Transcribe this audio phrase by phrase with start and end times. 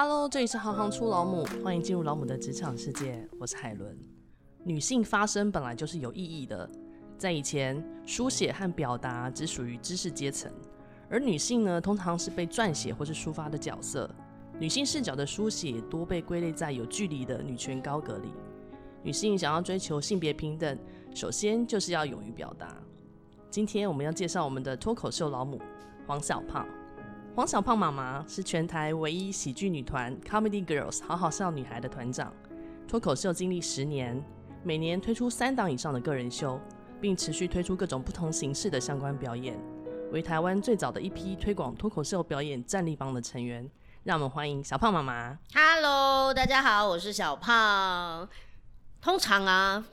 [0.00, 3.28] Hello，这里是行行出老母，欢迎进入老母的职场世界。
[3.40, 3.98] 我是海伦。
[4.62, 6.70] 女性发声本来就是有意义的，
[7.18, 10.52] 在以前，书写和表达只属于知识阶层，
[11.10, 14.08] 而女性呢，通常是被撰写或是抒发的角色。
[14.60, 18.28] 女性视角的书写多被归类在有距离的女权高阁里。
[19.02, 20.78] 女性想要追求性别平等，
[21.12, 22.72] 首先就是要勇于表达。
[23.50, 25.60] 今天我们要介绍我们的脱口秀老母
[26.06, 26.64] 黄小胖。
[27.38, 32.34] 黄小胖妈妈是全台唯一喜剧女团 Comedy Girls 好好笑女孩的团长，
[32.88, 34.20] 脱口秀经历十年，
[34.64, 36.60] 每年推出三档以上的个人秀，
[37.00, 39.56] 并持续推出各种不同形式的相关表演，
[40.10, 43.70] 为台湾最早的一批推广脱口秀表演战力帮的成员。
[44.02, 45.38] 让我们欢迎小胖妈妈。
[45.54, 48.28] Hello，大家好，我是小胖。
[49.00, 49.84] 通常啊。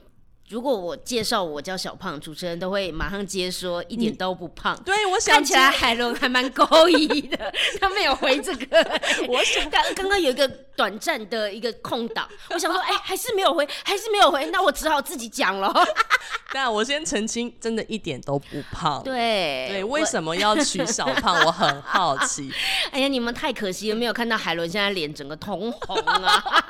[0.49, 4.79] 如果我介绍我叫小胖，主持人都会马上接说一点都不胖。
[4.83, 9.01] 对，我想看起来海伦还蛮勾引的， 他没有回这个。
[9.27, 15.73] 我想刚刚刚有一个短暂的一个空档， 我想说，哎、欸，还是没有回，还是没有回，那我只好自己讲了。
[16.53, 19.01] 那我先澄清，真的一点都不胖。
[19.03, 21.39] 对对，为什么要取小胖？
[21.41, 22.53] 我，我很好奇。
[22.91, 26.64] 哎呀，你们太可惜了，没有看到海伦现在脸整个通红啊。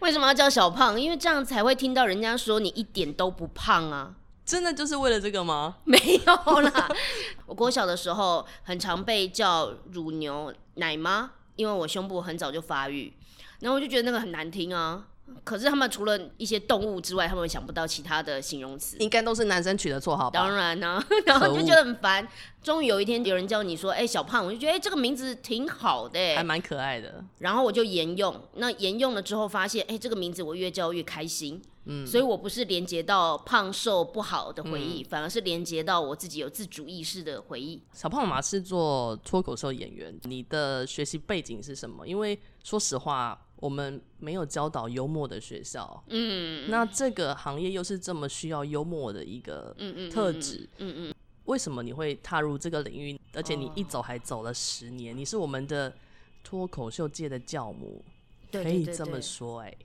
[0.00, 1.00] 为什么要叫小胖？
[1.00, 4.14] 因为这样才会听到人家说你一点都不胖啊！
[4.44, 5.76] 真的就是为了这个吗？
[5.84, 6.88] 没有啦，
[7.46, 13.12] 我国小的时候很常被叫乳牛奶妈，因为我胸部很早就发育，
[13.60, 15.06] 然后我就觉得那个很难听啊。
[15.44, 18.96] 可是他们除了一些动物之外，他们想不到其他的形容词。
[18.98, 20.38] 应该都是男生取的绰号吧？
[20.38, 22.26] 当然呢、啊， 然后就觉得很烦。
[22.62, 27.24] 终于有一天有人叫你说：“哎、欸，小胖！”我就觉得哎、欸，这个名字挺好的，还蛮可爱的。
[27.38, 28.38] 然后我就沿用。
[28.56, 31.60] 那沿用了之后，发现哎、欸，这个名字我越叫越开心。
[31.86, 37.82] 嗯，所以我不是连接到胖瘦不好的回忆，嗯、反而是连接到我自己有自主意识的回忆。
[37.94, 42.06] 小胖妈妈是做脱口秀演员，你的学习背景是什么？
[42.06, 43.46] 因为说实话。
[43.60, 49.76] 我们没有教导幽默的学校，嗯，那这个行业又是这么需要幽默的一个
[50.10, 53.20] 特质，嗯嗯，嗯，嗯，为什么你会踏入这个领域？
[53.34, 55.94] 而且你一走还走了十年，哦、你是我们的
[56.42, 58.02] 脱口秀界的教母，
[58.50, 59.78] 可以这么说哎、欸。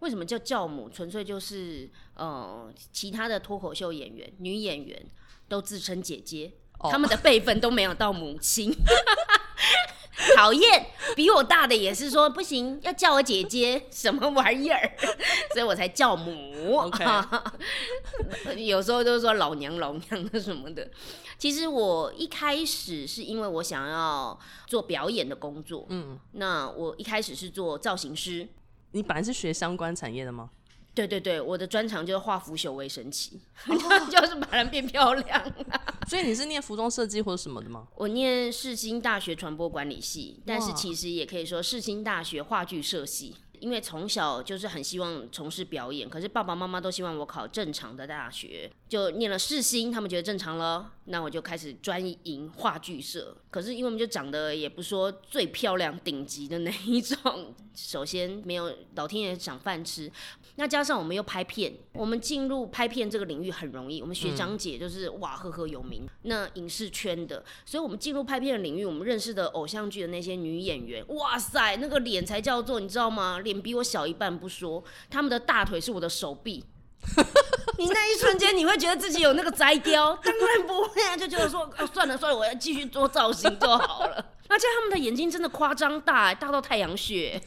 [0.00, 0.88] 为什么叫教母？
[0.88, 5.04] 纯粹就是呃，其他的脱口秀演员、女演员
[5.48, 8.70] 都自称姐姐，哦、他们的辈分都没有到母亲。
[10.34, 14.90] 讨厌，比我大的也是说不行，要叫我姐姐， 什么玩意儿？
[15.52, 16.54] 所以我才叫母。
[18.56, 20.90] 有时候都说老娘老娘的什么的。
[21.38, 28.48] 其实我一开始是因为我想要做表演的工作，嗯，那我一开始是做造型师。
[28.92, 30.50] 你本来是学相关产业的吗？
[30.96, 33.38] 对对对，我的专长就是化腐朽为神奇，
[34.10, 35.52] 就是把人变漂亮。
[36.08, 37.86] 所以你是念服装设计或者什么的吗？
[37.96, 43.36] 我念世新大学传播管理系，但是其实也可以说世新大学话剧社系。
[43.58, 53.34] 因为从小就是很希望从事表演，可是爸爸妈妈都希望我考正常的大学，就念了世新，他们觉得正常了，那我就开始专营话剧社。
[53.50, 60.12] 可是因为我们就长得也不说最漂亮、顶级的那一种，首先没有老天爷赏饭吃，
[60.56, 73.38] 那加上我们又拍片，我们进入拍片这个领域很容易，我们学长姐就是、嗯、哇赫赫有名，那影视圈的，所以我们进入拍片的领域，我们认识的偶像剧的那些女演员，哇塞，那个脸才叫做你知道吗？
[73.40, 76.64] 脸比我小一半不说，他们的大腿是我的手臂。
[77.78, 80.16] 你那一瞬间，你会觉得自己有那个摘雕？
[80.16, 84.32] 当然不会啊，就觉得说，哦，算了算了，我要继续做造型就好了。
[84.48, 87.40] 而且他们的眼睛真的夸张大，大到太阳穴。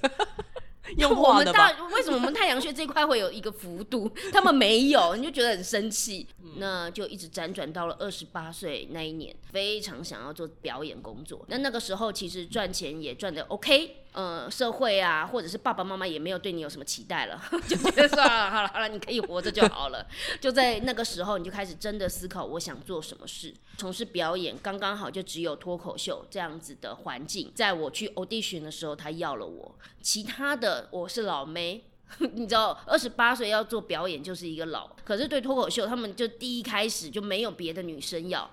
[0.98, 6.28] 用 我们大为什么我们太阳穴这块会有一个幅度，他们没有，你就觉得很生气。
[6.58, 11.46] 那就一直辗转到了二十八岁那一年，非常想要做表演工作。
[11.48, 20.06] 那那个时候其实赚钱也赚得 OK，呃，社会啊，或者是爸爸妈妈也没有对你有什么期待了， 就觉得算了，好了好了，你可以活着就好了。
[20.42, 23.54] 就在那个时候，你就开始真的思考我想做什么事。
[23.78, 31.84] 从事表演刚刚好就只有脱口秀这样子的环境，在我去 audition 的时候，他要了我，其他的我是老妹。
[32.34, 38.50] 你知道，二十八岁要做表演就是一个老，可是对脱口秀，他们就第一开始就没有别的女生要，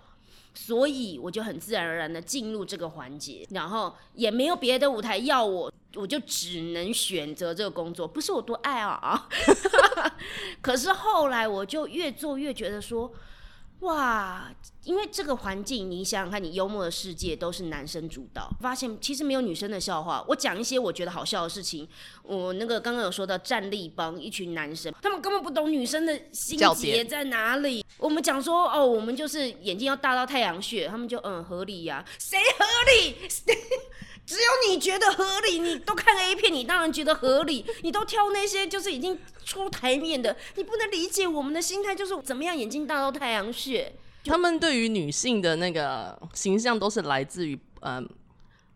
[0.54, 9.28] 所以我就很自然而然的进入这个环节，然后也没有别的舞台要我，我就只能选择这个工作，不是我多爱啊，
[10.60, 13.12] 可是后来我就越做越觉得说。
[13.80, 14.50] 哇，
[14.84, 20.24] 因为这个环境，你想想看，你幽默的世界都是男生主导，发现其实没有女生的笑话。
[20.28, 21.86] 我讲一些我觉得好笑的事情，
[22.22, 27.84] 我那个刚刚有说到战力帮一群男生，他们根本不懂女生的心结在哪里。
[27.98, 33.16] 我们讲说哦，我们就是眼睛要大到太阳穴，他们就嗯合理呀、谁合理？
[34.26, 37.64] 只有你觉得合理，你都看 A 片，你当然觉得合理。
[37.82, 43.92] 你都挑那些就是已经出台面的，你不能理解我们的心态，就是怎么样眼睛大到太阳穴。
[44.24, 48.04] 他们对于女性的那个形象都是来自于嗯，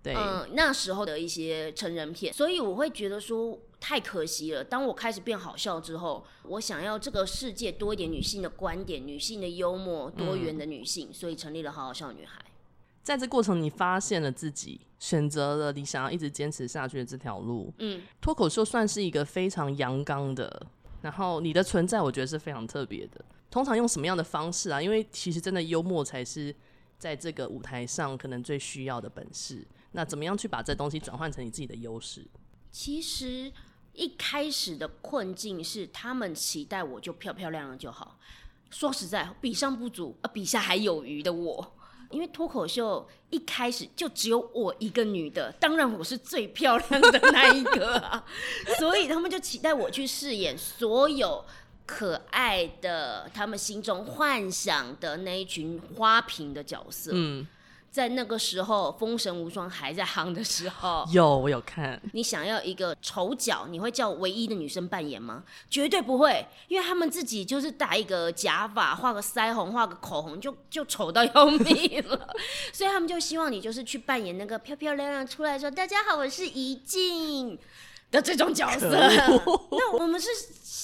[0.01, 4.63] 对，嗯，那时候的一些成人片，所以我会觉得说太可惜了。
[4.63, 12.41] 当我开始变好笑之后，我想要这个世界多一点女性的观点，女性的幽默，多元的女性，嗯、所以成立了好好笑女孩。
[13.03, 17.73] 在这过程，你发现了自己，选择了你想要一直坚持下去的这条路。
[17.79, 20.67] 嗯，脱口秀算是一个非常阳刚的，
[21.01, 23.25] 然后你的存在，我觉得是非常特别的。
[23.51, 24.81] 通常用什么样的方式啊？
[24.81, 26.55] 因为其实真的幽默才是
[26.99, 29.67] 在这个舞台上可能最需要的本事。
[29.93, 32.25] 那怎么样去把这东西转换成你自己的优势？
[32.71, 33.51] 其实
[33.93, 38.21] 一开始的困境是，他们期待我就漂漂亮亮就好。
[38.71, 41.77] 说实在，比上不足，呃，比下还有余的我。
[42.11, 48.25] 因为脱口秀一开始就只有我一个女的，当然我是最漂亮的那一个啊，
[48.79, 51.45] 所以他们就期待我去饰演所有
[51.87, 57.13] 可爱的、他们心中幻想的那一群花瓶的角色。
[57.15, 57.47] 嗯。
[57.91, 62.01] 在那个时候，《封神无双》还在夯的时候， 有我有看。
[62.13, 65.43] 你想要一个丑角，你会叫唯一的女生扮演吗？
[65.69, 72.35] 绝对不会，因为他们自己就是戴一个假发，画个腮红，画个口红，就就丑到要命了。
[72.73, 77.59] 所以他们就希望你就是去扮演那个漂漂亮亮出来说“大家好，我是怡静”
[78.11, 78.91] 的这种角色。
[79.71, 80.29] 那我们是。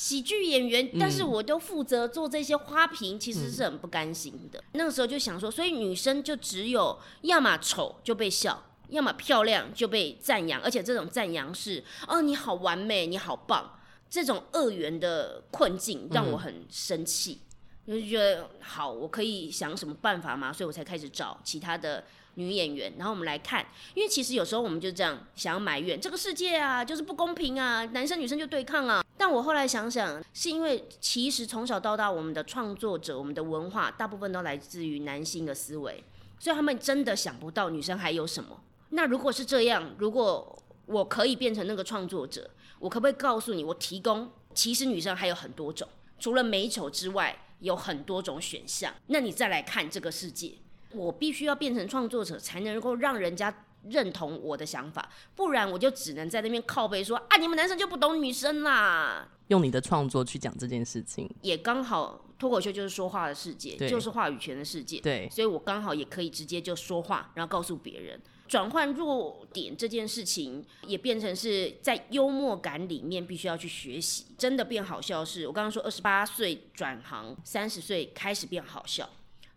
[0.07, 4.61] 喜剧演员，但是我都负责做这些花瓶，其实是很不甘心的。
[4.61, 17.41] 嗯、那个时候就想说，所以女生就只有要么丑就被笑，要么漂亮就被赞扬，而且这种赞扬是哦，你好完美，你好棒，这种二元的困境让我很生气，
[17.87, 20.53] 嗯、就觉得好，我可以想什么办法吗？
[20.53, 22.05] 所以我才开始找其他的。
[22.37, 29.05] 女演员，然后我们来看，因为其实有时候我们就这样想要埋怨这个世界啊，就是不公平啊，男生女生就对抗啊。
[29.19, 36.05] 但我后来想想，是因为其实从小到大，我们的创作者、我们的文化，大部分都来自于男性的思维，
[36.39, 38.63] 所以他们真的想不到女生还有什么。
[38.91, 48.93] 那如果是这样，如果我可以变成那个创作者，我可不可以告诉你，我提供其实女生还有很多种，除了美丑之外，有很多种选项。
[49.07, 50.53] 那你再来看这个世界。
[50.97, 59.29] 我必须要变成创作者，才能够让人家认同我的想法，不然我就只能在那边靠背说啊，你们男生就不懂女生啦。
[59.49, 65.01] 用你的创作去讲这件事情，也刚好脱口秀就是说话的世界，就是话语权的世界。
[65.01, 74.27] 对，所以我刚好也可以直接就说话，然后告诉别人，转换弱点这件事情也变成是在幽默感里面必须要去学习。
[74.37, 79.09] 真的变好笑是，我刚刚说二十八岁转行，三十岁开始变好笑。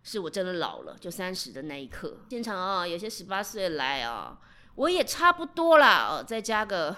[0.02, 2.18] 是我真的老了，就三十的那一刻。
[2.30, 4.40] 现场啊，有些十八岁来啊，
[4.74, 6.96] 我也差不多啦，哦，再加个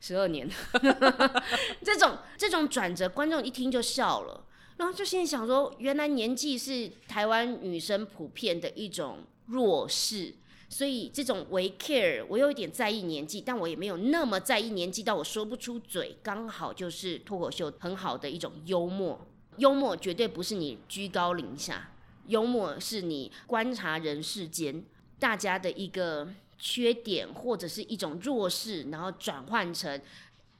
[0.00, 0.48] 十二年，
[1.82, 4.44] 这种这种转折，观众一听就笑了，
[4.76, 10.34] 然后就心里想说，原来年纪是台湾女生普遍的一种弱势，
[10.68, 19.26] 所以这种为 care，我有一点在意年纪，但我也没有那么在意年纪到我说不出嘴，刚好就是脱口秀很好的一种幽默，
[19.56, 21.90] 幽默绝对不是你居高临下。
[22.26, 24.84] 幽默是你观察人世间
[25.18, 26.28] 大家的一个
[26.58, 30.00] 缺点或者是一种弱势，然后转换成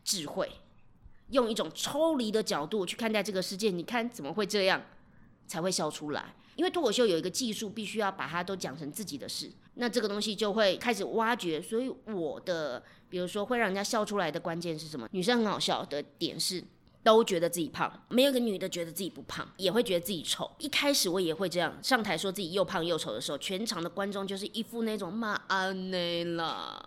[0.03, 0.51] 智慧，
[1.31, 3.71] 用一种抽离的角度去看待这个世界。
[3.71, 4.83] 你看怎么会这样，
[5.47, 6.35] 才会笑出来？
[6.57, 11.61] 因为脱口秀有一个技术，必须要把它都讲成自己的事，那这个东西就会开始挖掘。
[11.61, 15.09] 所以我的，比如说会让人家笑出来的关键是什么？
[15.13, 16.63] 女生很好笑的点是。
[17.05, 20.51] 都觉得自己胖，没有一个女的觉得自己不胖，也会觉得自己丑。
[20.59, 26.83] 一开始我也会这样，上台说自己又胖又丑的时候，全场的观众就是一副那种骂安内啦，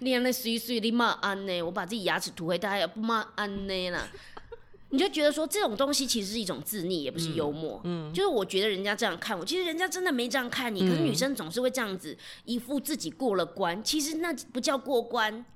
[0.00, 4.06] 你那碎碎的骂安内，我把自己牙齿涂黑，大家也不骂安内啦。
[4.90, 7.80] 你就觉得说这种东西其实是一种自逆，也不是幽默。
[7.84, 10.80] 嗯，嗯就是我觉得人家这样看我，其实人家真的没这样看你。
[10.80, 12.14] 可是女生总是会这样子，
[12.44, 15.46] 一副自己过了关，其实那不叫过关，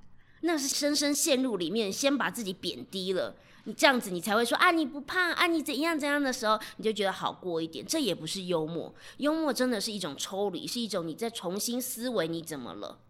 [0.42, 3.34] 那是深深陷入里面，先把自己贬低了。
[3.66, 7.84] 你这样子，你才会说啊，你不胖啊，你怎样怎样的时候，你就觉得好过一点。
[7.84, 13.00] 这也不是幽默，幽默真的是一种抽离，是一种你在重新思维你怎么了，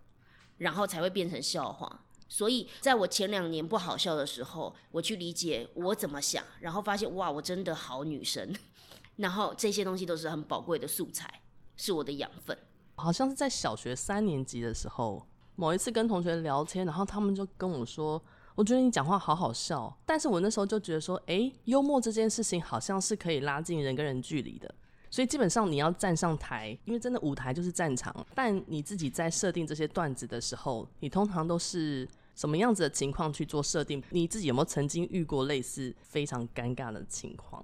[0.56, 2.04] 然后才会变成笑话。
[2.26, 8.50] 所以在我前两年不好笑的时候，我去理解我怎么想，然后发现哇，我真的好女生。
[9.16, 11.42] 然后这些东西都是很宝贵的素材，
[11.76, 12.56] 是我的养分。
[12.94, 18.22] 好像是在小学三年级的时候，某一次跟同学聊天，然后他们就跟我说。
[18.56, 24.74] 我觉得你讲话好好笑，但是我那时候就觉得说，诶，幽默这件事情好像是可以拉近人跟人距离的，
[25.10, 34.02] 所以基本上你要站上台，因为真的舞台就是战场，但你自己在设定这些段子的时候，你通常都是什么样子的情况去做设定？
[34.08, 37.62] 你自己有没有曾经遇过类似非常尴尬的情况？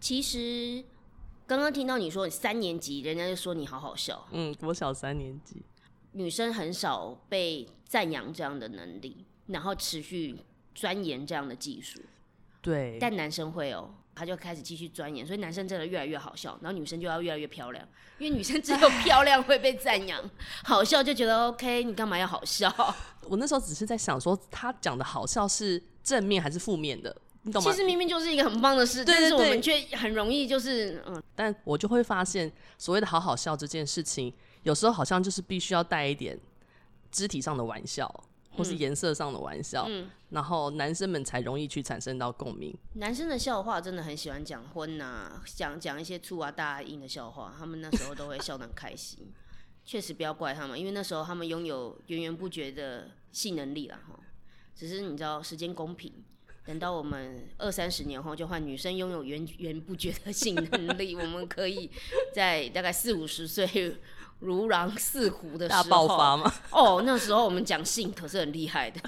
[0.00, 0.82] 其实
[1.46, 4.26] 刚刚听到你说你三年级，人家就说你好好笑。
[4.30, 5.62] 嗯，我小三年级，
[6.12, 10.38] 女生很少被赞扬这样的能力，然后持续
[10.74, 12.00] 钻研这样的技术。
[12.60, 13.94] 对，但男生会哦。
[14.18, 17.86] 他就开始继续钻研，所以男生真的越来越好笑，然后女生就要越来越漂亮，
[18.18, 20.18] 因为女生只有漂亮会被赞扬，
[20.64, 22.74] 好笑就觉得 OK，你干嘛要好笑？
[23.28, 27.70] 我那时候只是在想说，他讲的好笑是正面还是负面的，你懂吗？
[27.70, 36.40] 其实明明就是一个很棒的事，但是我们却很容易就是嗯，但我就会发现，所谓的好好笑这件事情，有时候好像就是必须要带一点
[37.10, 38.10] 肢体上的玩笑。
[38.56, 42.76] 或是颜色上的玩笑，嗯，然后男生们才容易去产生到共鸣。
[42.94, 49.32] 男生的笑话真的很喜欢讲荤呐，讲讲一些粗啊大啊硬的笑话，他们那时候都会笑得很开心。
[49.84, 54.18] 确实不要怪他们，因为那时候他们拥有源源不绝的性能力啦哈。
[54.74, 56.12] 只是你知道时间公平，
[56.64, 61.88] 等到我们二三十年后，就换女生拥有源源不绝的性能力，我们可以
[62.34, 63.96] 在大概四五十岁。
[64.40, 66.52] 如狼似虎的时候，大爆发吗？
[66.70, 69.00] 哦，那时候我们讲性可是很厉害的。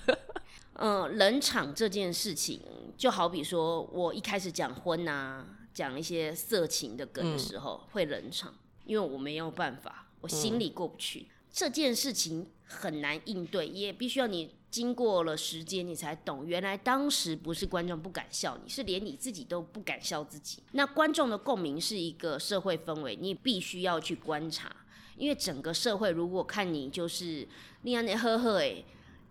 [0.74, 2.60] 嗯、呃，冷场这件事情，
[2.96, 5.44] 就好比说我一开始讲婚啊，
[5.74, 8.54] 讲一些色情的梗的时候、嗯、会冷场，
[8.84, 11.20] 因为我没有办法，我心里过不去。
[11.20, 20.62] 嗯、这件事情很难应对，也必须要你经过了时间，你才懂，原来当时不是观众不敢笑你，是连你自己都不敢笑自己。
[20.72, 24.70] 那观众的共鸣是一个社会氛围，你必须要去观察。
[25.18, 27.46] 因为整个社会如果看你就是
[27.82, 28.84] 那样那呵呵诶，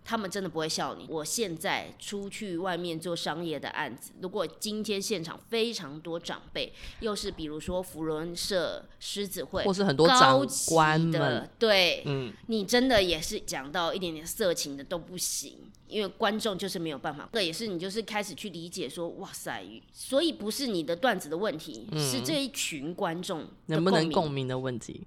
[0.04, 1.06] 他们真的不会笑你。
[1.08, 17.28] 我现在出去外面做商业的案子，如果今天现场非常多长辈，又是比如说福伦社、狮子会，或是很多长官的，对，嗯，你真的也是讲到一点点色情的都不行，因为观众就是没有办法。
[17.34, 25.06] 这也是你就是开始去理解说，哇塞，所以不是你的段子的问题，嗯、是这一群观众能不能共鸣的问题。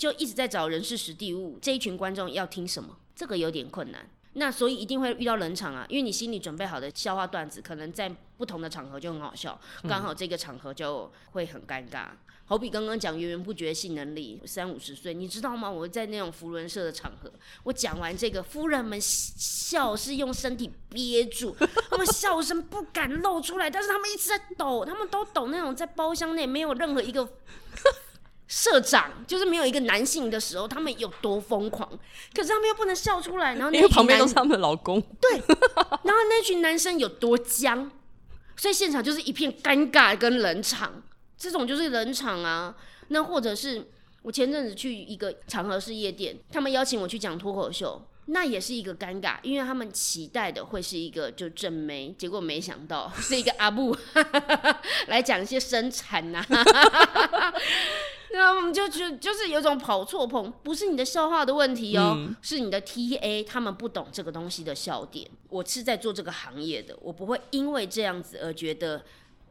[0.00, 2.96] 就一直在找人事实地物，这一群观众要听什么？
[3.14, 4.08] 这个有点困难。
[4.32, 12.06] 那所以一定会遇到冷场啊，因为你心里准备好的笑话段子，可能在不同的场合就很好笑，刚好这个场合就会很尴尬。
[12.06, 12.16] 嗯、
[12.46, 15.70] 好比刚刚讲源源不绝性能力，三五十岁，你知道吗？
[15.70, 17.30] 我在那种福伦社的场合，
[17.64, 21.54] 我讲完这个，夫人们笑是用身体憋住，
[21.90, 27.28] 他们笑声不敢露出来，但是他们一直在抖，他们都抖那种在包厢内没有任何一个。
[28.50, 31.88] 社长就是没有一个男性的时候，他们有多疯狂？
[32.34, 35.00] 可是他们又不能笑出来，然后那因为旁边都是他们的老公。
[35.20, 37.88] 对，然后那群男生有多僵，
[38.56, 41.00] 所以现场就是一片尴尬跟冷场。
[41.38, 42.74] 这种就是冷场啊。
[43.08, 43.86] 那或者是
[44.22, 53.96] 我前阵子去一个场合是夜店，他们邀请我去讲脱口秀，那也是一个尴尬，因为他们期待的会是一个就正妹，结果没想到是一个阿布
[55.06, 56.44] 来讲一些生产呐。
[58.32, 65.28] 那我们就就就是有种跑错棚，不是你的笑话的问题哦，嗯、是你的 TA 他们不懂这个东西的笑点。
[65.48, 69.02] 我是在做这个行业的，我不会因为这样子而觉得。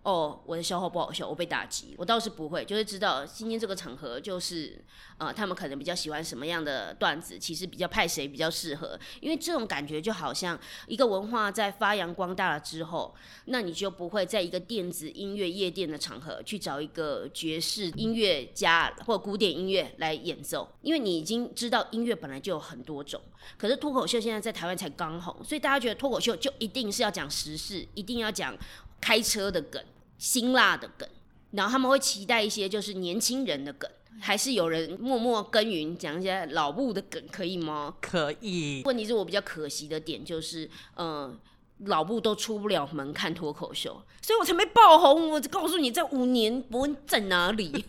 [0.04, 1.94] 哦，我的笑话不好笑，我被打击。
[1.98, 4.84] 我倒是不会，就是知道今天这个场合，就是
[5.18, 8.98] 呃，他们可能比较喜欢什么样的段子，其实比较派谁比较适合。
[9.20, 13.14] 因为这种感觉就好像一个文化在发扬光大了之后，
[13.46, 23.22] 那你就不会在一个电子音乐夜店的场合去找一个爵士音乐家或古典音乐来演奏，因为你已经知道音乐本来就有很多种。
[23.58, 28.56] 可是脱口秀现在在台湾才刚红，所以大家觉得脱口秀就一定是要讲时事，一定要讲。
[29.02, 29.84] 开车的梗、
[30.18, 31.08] 辛辣的梗，
[31.52, 33.90] 然后他们会期待一些就是年轻人的梗，
[34.20, 37.96] 还是有人默默耕耘讲一些老布的梗，可以吗？
[38.02, 38.82] 可以。
[38.86, 41.40] 问题是我比较可惜的点就是，嗯、呃，
[41.86, 45.32] 老布都出不了门看脱口秀，所以我才没爆红。
[45.32, 47.86] 我告诉你，这五年伯恩在哪里？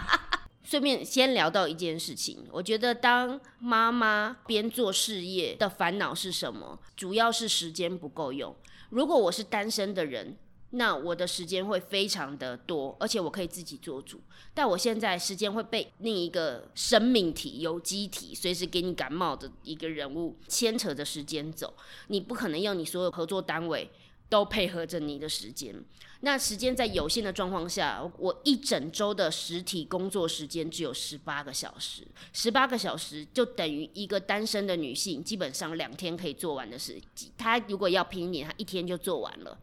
[0.64, 6.80] 顺便先聊到一件事情，我觉得当妈妈边做事业的烦恼是什么？
[6.96, 8.52] 主要是时间不够用。
[8.90, 10.36] 如果我是单身的人。
[10.70, 14.20] 那我的时间会非常的多，而且我可以自己做主。
[14.52, 21.72] 但我现在时间会被另一个生命体、有机体，随时给你感冒的一个人物牵扯着时间走。
[22.08, 23.88] 你不可能用你所有合作单位
[24.28, 25.74] 都配合着你的时间。
[26.20, 32.02] 那时间在有限的状况下，我一整周的实体工作时间只有十八个小时。
[32.32, 37.00] 十八个小时就等于一个单身的女性基本上两天可以做完的事。
[37.38, 39.56] 她如果要拼一点，她一天就做完了。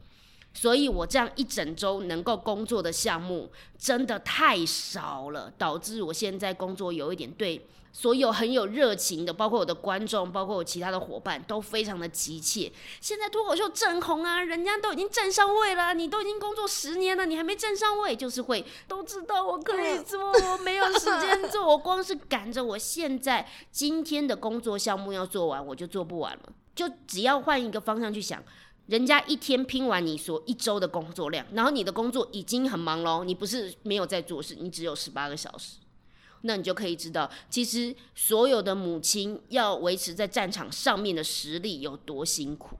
[0.53, 12.71] 所以我这样一整周能够工作的项目真的太少了，导致我现在工作有一点对所有很有热情的，包括我的观众，包括我其他的伙伴，都非常的急切。
[12.99, 26.53] 现在脱口秀正红啊，人家都已经站上位了，你都已经工作十年了，你还没站上位，就是会都知道我可以做，我没有时间做，我光是赶着我现在今天的工作项目要做完，我就做不完了。
[26.73, 28.43] 就只要换一个方向去想，
[28.87, 35.77] 人家一天拼完你所一周的工作量，然后你的工作已经很忙喽，你不是没有在做事，你只有十八个小时。
[36.41, 42.77] 那你就可以知道，其实所有的母亲要维持在战场上面的实力有多辛苦，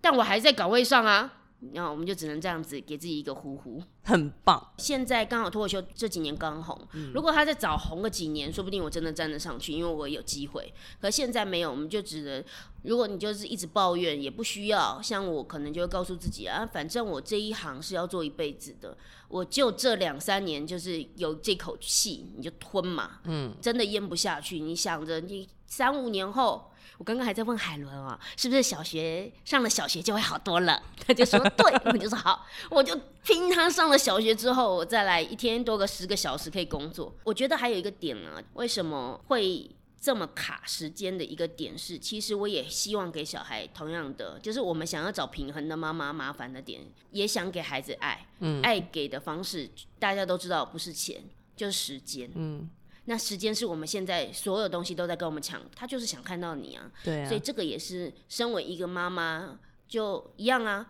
[0.00, 1.37] 但我还在岗位上啊。
[1.72, 4.72] 然后我们就只能这样子给自己一个呼呼，很棒。
[4.78, 10.72] 现在刚好脱口秀这几年刚红，嗯，如果他再早红个几年，说不定我真的站得上去，因为我有机会。
[11.00, 12.44] 可现在没有，我们就只能，
[12.82, 15.02] 如果你就是一直抱怨，也不需要。
[15.02, 18.96] 像我可能就会告诉自己啊，反正我这一行是要做一辈子的，
[19.28, 23.18] 我就这两三年就是有这口气，你就吞嘛。
[23.24, 26.70] 嗯，真的咽不下去，你想着你三五年后。
[26.96, 30.82] 我刚刚还在问海伦啊，是不是小学上了小学就会好多了？
[31.06, 37.14] 他就说对，我就说好，我就拼他上了小学之后，我再来一天多个十个小时可以工作。
[37.24, 46.80] 我觉得还有一个点啊，为什么会这么卡时间的一个点是，其实我也希望给小孩同样的，就是我们想要找平衡的妈妈麻烦的点，
[47.10, 49.68] 也想给孩子爱，嗯，爱给的方式
[49.98, 51.22] 大家都知道不是钱
[51.56, 52.68] 就是时间，嗯。
[53.08, 56.92] 那时间是我们现在所有东西都在跟我们抢，他就是想看到你啊。
[57.02, 57.26] 对啊。
[57.26, 60.86] 所以这个也是身为一个妈妈就一样啊。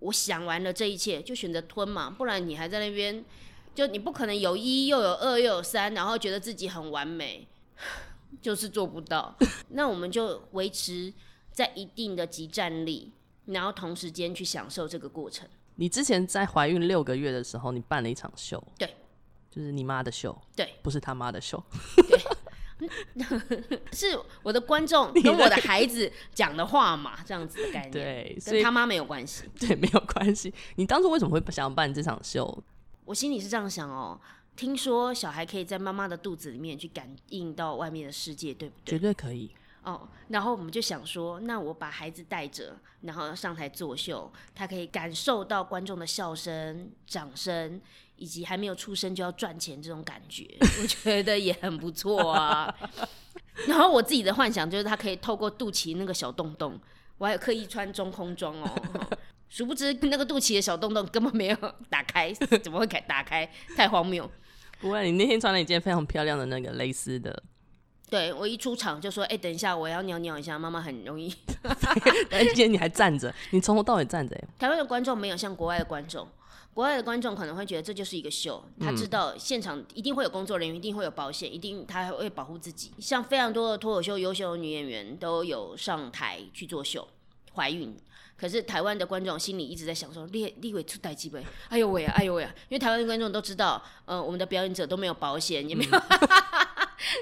[0.00, 3.24] 我想完了这一切，就选择吞嘛，不然你还在那边，
[3.74, 7.48] 就你不可能有一又有二又有三，然后觉得自己很完美，
[8.42, 9.34] 就是做不到。
[9.70, 11.10] 那我们就维持
[11.52, 13.10] 在一定的即战力，
[13.46, 15.48] 然后同时间去享受这个过程。
[15.76, 18.62] 你之前在怀孕六个月的时候，你办了一场秀。
[18.76, 18.94] 对。
[19.54, 21.62] 就是你妈的秀，对，不是他妈的秀，
[22.08, 30.52] 对， 是我的观众跟我的孩子讲的话嘛，这样子的概念，对，跟他妈没有关系，对，没有关系。
[30.76, 32.64] 你当初为什么会想要办这场秀？
[33.04, 34.18] 我心里是这样想哦，
[34.56, 38.92] 听说小孩可以在妈妈的肚子里面去感应到外面的世界，对不对？
[38.92, 39.54] 绝对可以。
[39.82, 47.80] 哦，然后我们就想说，那我把孩子带着，然后上台作秀，他可以感受到观众的笑声、掌声。
[48.22, 50.46] 以及还没有出生就要赚钱这种感觉，
[50.80, 52.72] 我觉得也很不错啊。
[53.66, 56.78] 然后我自己的幻想就是他可以透过肚脐那个小洞洞，
[57.18, 58.70] 我还有刻意穿中空装哦，
[59.50, 61.56] 殊不知那个肚脐的小洞洞根本没有
[61.90, 62.32] 打开，
[62.62, 63.50] 怎么会开打开？
[63.76, 64.30] 太荒谬！
[64.80, 67.42] 不会，你那天穿了一件非常漂亮的那个蕾丝的。
[68.08, 71.34] 对，我一出场就说：“哎、欸，等一下，我要尿尿一下。”妈妈很容易，
[72.30, 74.38] 而且你还站着，你从头到尾站着。
[74.58, 76.28] 台湾的观众没有像国外的观众。
[76.74, 82.92] 国外的观众可能会觉得这就是一个秀，他知道现场一定会有工作人员，一定会有保险，一定他还会保护自己。
[82.98, 87.06] 像非常多的脱口秀优秀的女演员都有上台去做秀，
[87.54, 87.94] 怀孕。
[88.34, 91.44] 可是台湾的观众心里一直在想说：立立委出台机呗？
[91.68, 92.52] 哎呦喂啊，哎呦喂啊！
[92.68, 95.90] 因为台湾的观众都知道，呃，我们的表演者都没有保险，也没有。
[95.90, 96.41] 嗯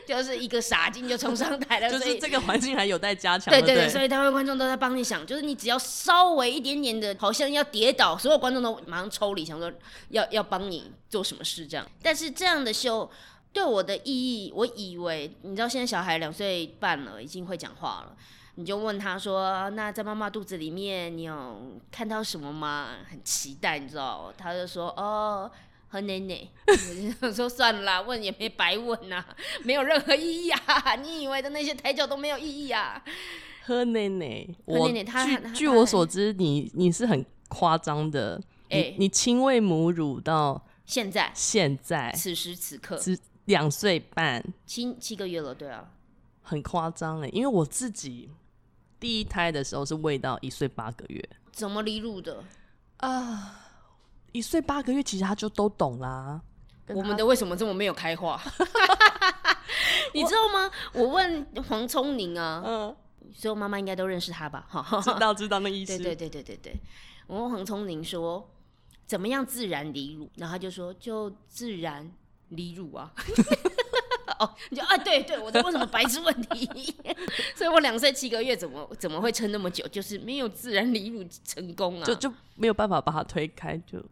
[0.07, 3.53] 就是一个傻劲就冲上台了，就是这个环境还有待加强。
[3.53, 9.73] 对对对，所以台湾观众都在帮你想，就是你只要稍微一点点的，好像要跌倒，所有观众都马上抽离，想说
[10.09, 11.87] 要要帮你做什么事这样。
[12.03, 13.11] 但是这样的秀
[13.53, 18.17] 对我的意义，我以为你知道，现在小孩两岁半了，已经会讲话了，
[18.57, 24.33] 你就问他说：“那在妈妈肚子里面，你有看到什么吗？”很期待，你知道？
[24.37, 25.51] 他就说：“哦。”
[25.93, 26.49] 喝奶奶，
[27.21, 30.95] 我就说算了啦， 问也没白问呐、啊，没有任何意义啊！
[31.03, 33.03] 你以为的那些胎教都没有意义啊？
[33.65, 42.13] 喝奶奶，喝奶奶，他据据我所知，你你是很夸张的，哎、欸，你亲喂母乳到现在，现在。
[42.17, 45.93] 此时此刻，只两岁半，七七个月了，对啊，
[46.41, 48.31] 很夸张哎，因为我自己
[49.01, 52.45] 第一胎的时候是喂到一岁八个月，怎么离乳的？
[52.99, 53.70] 啊？Uh,
[54.33, 56.41] 一岁八个月，其实他就都懂啦。
[56.89, 58.41] 我们的为什么这么没有开化？
[60.13, 60.71] 你知道吗？
[60.93, 62.97] 我问黄聪宁啊，嗯，
[63.33, 64.67] 所有妈妈应该都认识他吧？
[64.69, 65.97] 哈， 知道知道那意思。
[65.97, 66.81] 对对对对对对，
[67.29, 68.51] 我问黄聪宁说，
[69.07, 70.29] 怎么样自然离乳？
[70.37, 72.11] 然后他就说，就自然
[72.49, 73.13] 离乳啊。
[74.41, 76.97] 哦，你就啊，对对，我在问什么白痴问题？
[77.55, 79.87] 所以我两岁七个月怎么怎么会撑那么久？
[79.89, 84.05] 就是没有自然离乳成功啊，就就没有办法把它推开就。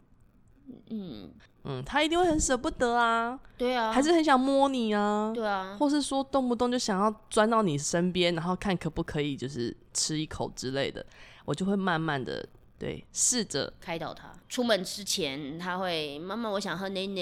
[0.89, 1.31] 嗯
[1.63, 11.05] 嗯，他一定会很舍不得啊，对啊，还是很想摸你啊，对啊，或是说动不动就想要钻到你身边，然后看可不可以就是吃一口之类的，
[11.45, 14.31] 我就会慢慢的对，试着开导他。
[14.47, 17.21] 出门之前，他会妈妈，我想喝奶奶，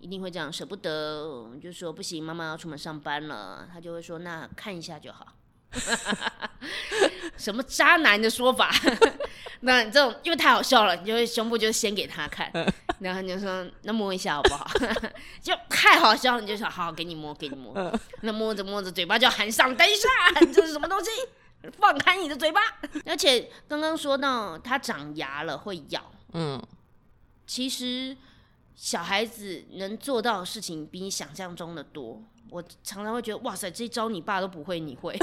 [0.00, 3.68] 一定会这样舍不得，就说不行，妈妈要出门上班了。
[3.70, 5.26] 他就会说那看一下就好。
[7.36, 8.70] 什么渣男的说法？
[9.60, 12.50] 那这种因为太好笑了，你就会胸部就先给他看，
[13.00, 14.66] 然后你就说那摸一下好不好？
[15.40, 17.74] 就太好笑了，你就说好，给你摸，给你摸。
[18.20, 20.08] 那摸着摸着，嘴巴就含上，等一下，
[20.52, 21.10] 这是什么东西？
[21.78, 22.60] 放开你的嘴巴！
[23.04, 26.62] 而且刚刚说到他长牙了会咬，嗯，
[27.46, 28.16] 其实
[28.76, 32.22] 小孩子能做到的事情比你想象中的多。
[32.50, 35.16] 我常常会觉得，哇塞，这招你爸都不会，你会？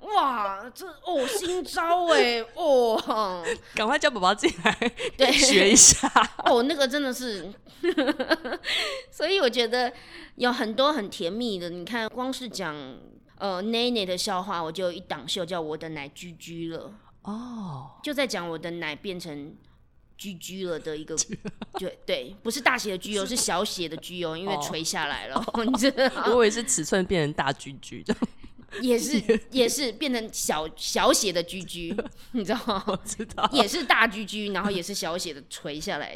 [0.00, 4.72] 哇，这哦新招哎哦，赶快叫宝宝进来，
[5.16, 6.08] 对，学一下
[6.44, 7.52] 哦，那个真的是，
[9.10, 9.92] 所以我觉得
[10.36, 11.70] 有很多很甜蜜的。
[11.70, 12.74] 你看，光是讲。
[13.36, 18.02] 呃，奶奶的笑话，我就有一档秀叫我的奶居居了哦，oh.
[18.02, 19.56] 就在讲我的奶变成
[20.16, 21.16] 居居了的一个，
[21.78, 25.64] 对对，不是大写的居哦，是小写的居哦，因为垂下来了，oh.
[25.66, 26.10] 你知道？
[26.26, 28.04] 我以为是尺寸变成大居居，
[28.80, 31.96] 也是也是变成小小写的居居，
[32.32, 32.82] 你知道吗？
[32.86, 36.14] 我知道，也是大居居，然后也是小写的垂下来。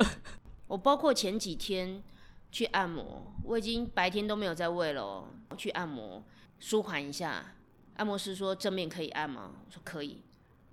[0.67, 2.03] 我包括前几天
[2.51, 6.23] 去按摩，我已经白天都没有在喂了哦，去按摩。
[6.61, 7.55] 舒缓一下，
[7.97, 9.53] 按摩师说正面可以按吗？
[9.65, 10.21] 我说可以，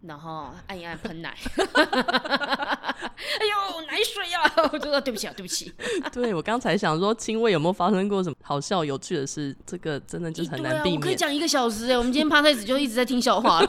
[0.07, 4.69] 然后按一按喷奶， 哎呦奶水呀、 啊！
[4.71, 5.73] 我说对不起啊，对不起。
[6.13, 9.55] 对，我刚才想说亲喂有没有发生过什么好笑有趣的事？
[9.65, 10.95] 这个真的就是很难避免。
[10.95, 13.61] 啊、我可以讲一个小时哎，我们今天 podcast 就一直在听笑话。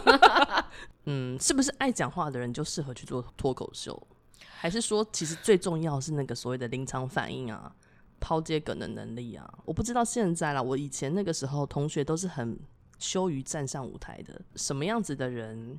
[1.07, 4.01] 嗯，是不是爱讲话的人就适合去做脱口秀？
[4.59, 7.73] 还是说其实最重要是那个所谓的临场反应啊？
[8.19, 10.63] 抛接梗的能力啊，我不知道现在啦。
[10.63, 12.59] 我以前那个时候，同学都是很
[12.99, 14.41] 羞于站上舞台的。
[14.57, 15.79] 什么样子的人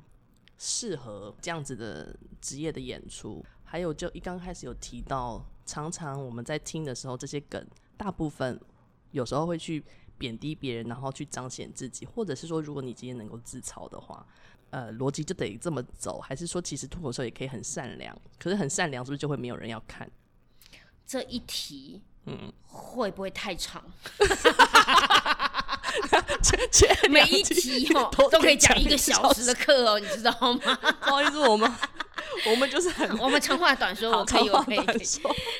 [0.58, 3.44] 适合这样子的职业的演出？
[3.64, 7.64] 还有，就一刚开始有提到，常常我们在听的时候，这些梗
[7.96, 8.60] 大部分
[9.12, 9.84] 有时候会去
[10.18, 14.26] 贬低别人，然后去彰显自己，或者是说，如果你今天能够自嘲的话，
[14.70, 18.14] 呃，逻辑就得这么走，还是说，其实脱口秀也可以很善良？
[18.38, 20.10] 可是很善良，是不是就会没有人要看？
[21.06, 22.02] 这一题。
[22.30, 23.82] 嗯，会不会太长？
[27.10, 30.78] 每一集哦都，都可以讲一个小时的课哦，你知道吗？
[31.02, 31.70] 不好意思，我们
[32.50, 34.80] 我们就是很我们长话短说，我可以，我可以。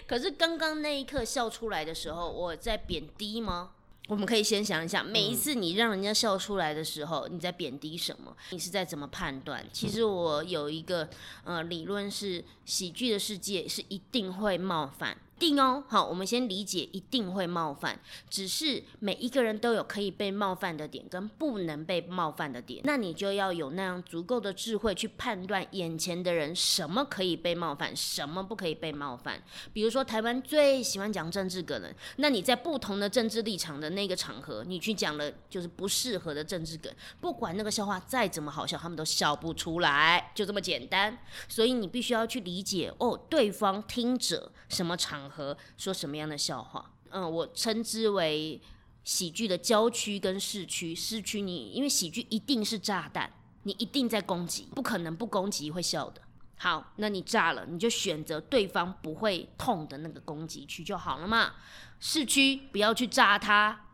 [0.06, 3.70] 可是刚刚那一刻笑出来的时候，我在贬低吗？
[4.08, 8.34] 我们可以先想一下，每一次你让人家笑出来的时候，你在贬低什么？
[8.50, 9.62] 你是在怎么判断？
[9.70, 11.08] 其实我有一个
[11.44, 15.16] 呃理论是，喜剧的世界是一定会冒犯。
[15.38, 17.98] 定哦，好，我们先理解，一定会冒犯，
[18.28, 29.42] 只是每一个人都有可以被冒犯的点跟不能被冒犯的点，那你就要有那样足够的智慧去判断眼前的人什么可以被冒犯，什么不可以被冒犯。
[29.72, 41.16] 比如说台湾最喜欢讲政治梗了，那你在不同的政治立场的那个场合，你去讲了就是不适合的政治梗，不管那个笑话再怎么好笑，他们都笑不出来，就这么简单。
[41.48, 46.90] 所以你必须要去理解哦，对方听者什么场和说什么样的笑话？
[47.10, 48.60] 嗯，我称之为
[49.04, 50.94] 喜剧的郊区跟市区。
[50.94, 56.20] 市区你因为喜剧一定是炸弹，你一定在攻击，不可能不攻击会笑的。
[56.56, 61.54] 好，那你炸了，你就选择对方不会痛的那个攻击区就好了嘛。
[62.00, 63.86] 市区不要去炸它，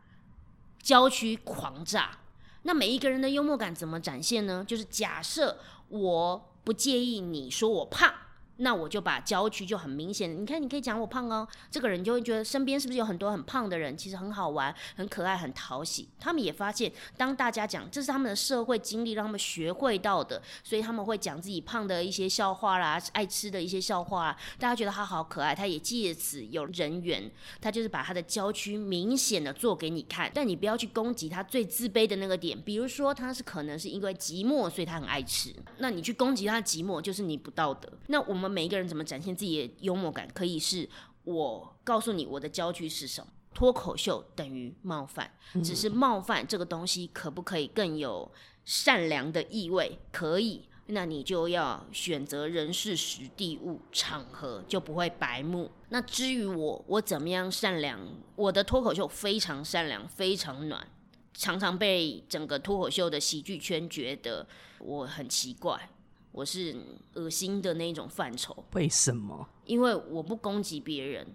[0.81, 2.17] 郊区狂炸。
[2.63, 4.65] 那每一个人的幽默感怎么展现呢？
[4.67, 8.11] 就是假设我不介意你说我胖。
[8.57, 16.07] 那我就把郊区就很明显，你看，你可以讲我胖哦，这个人就会觉得身边是不是有很多很胖的人，其实很好玩、很可爱、很讨喜。
[16.19, 27.29] 他们也发现，当大家讲，这是他们的社会经历，让他们学会到的，所以他们会讲自己胖的一些笑话啦，爱吃的一些笑话啦，大家觉得他好可爱，他也借此有人缘。
[27.59, 37.91] 他就是把他的郊区明显的做给你看，但你不要去攻击他最自卑的那个点，比如说他是可能是因为寂寞，所以他很爱吃，那你去攻击他的寂寞，就是你不道德。
[38.07, 38.44] 那我们。
[38.45, 40.27] 我们每一个人怎么展现自己的幽默感？
[40.31, 40.87] 可以是
[41.23, 43.31] 我告诉你我的焦距是什么？
[43.55, 45.31] 脱口秀等于冒犯，
[45.63, 48.31] 只是冒犯这个东西可不可以更有
[48.63, 49.97] 善良的意味？
[50.11, 55.71] 可以，那你就要选择人事时地物场合，就不会白目。
[55.89, 57.99] 那至于我，我怎么样善良？
[58.35, 60.87] 我的脱口秀非常善良，非常暖，
[61.33, 64.45] 常常被整个脱口秀的喜剧圈觉得
[64.77, 65.89] 我很奇怪。
[66.35, 66.75] 我是
[67.13, 68.53] 恶心的那一种范畴。
[68.73, 69.47] 为什么？
[69.63, 71.25] 因为我不攻击别人，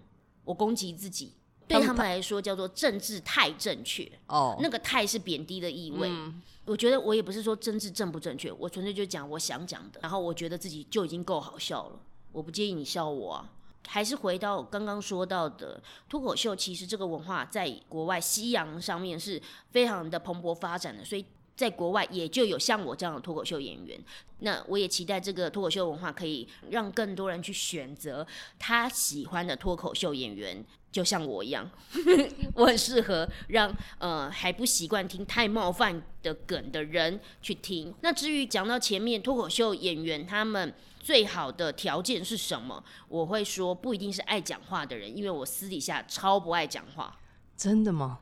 [0.43, 1.33] 我攻击自己。
[1.67, 6.07] 对他们来说叫做政治太正确哦，那个太是贬低的意味。
[6.09, 11.99] 嗯、我觉得我也不是说政治正不正确，我纯粹就讲我想讲的，然后我觉得自己就已经够好笑了，
[12.33, 13.49] 我不介意你笑我啊。
[13.87, 23.99] 还是回到刚刚说到的脱口秀，其实这个文化在国外西洋上面是非常的蓬勃发展的，所以在国外也就有像我这样的脱口秀演员。
[24.39, 28.25] 那我也期待这个脱口秀文化可以让更多人去选择
[28.57, 31.69] 他喜欢的脱口秀演员，就像我一样，
[32.55, 37.93] 我很适合让呃还不习惯听太冒犯的梗的人去听。
[38.01, 40.73] 那至于讲到前面脱口秀演员他们。
[41.03, 42.83] 最好的条件是什么？
[43.07, 47.19] 我会说不一定是爱讲话的人，因为我私底下超不爱讲话。
[47.57, 48.19] 真的吗？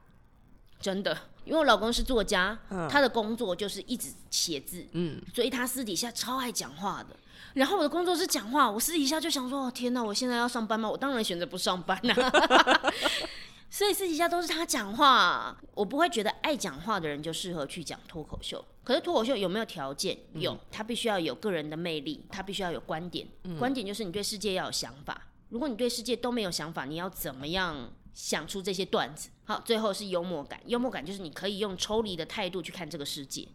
[0.79, 7.15] 真的，因为我老公是作家，嗯、他的工作就是一直写字，嗯，所以他私底下超爱讲话的。
[7.53, 10.89] 然后我的工作是讲话，我私底下就想说：天哪，我现在要上班吗？
[10.89, 12.91] 我当然选择不上班啊。
[13.71, 18.63] 所以私底下都是他讲话，我不会觉得爱讲话的人就适合去讲脱口秀。
[18.83, 20.17] 可是脱口秀有没有条件？
[20.33, 23.27] 有，他必须要有个人的魅力，他必须要有观点。
[23.43, 25.27] 嗯、观点就是你对世界要有想法。
[25.49, 29.29] 如果你对世界都没有想法，你要怎么样想出这些段子？
[29.45, 30.59] 好，最后是幽默感。
[30.65, 33.47] 幽默感就是你可以用抽离的态度去看这个世界。